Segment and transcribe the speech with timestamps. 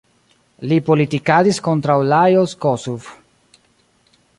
[0.71, 3.15] Li politikadis kontraŭ Lajos Kossuth.